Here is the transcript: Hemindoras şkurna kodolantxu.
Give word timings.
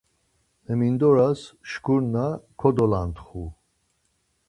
Hemindoras 0.67 1.39
şkurna 1.69 2.25
kodolantxu. 2.59 3.43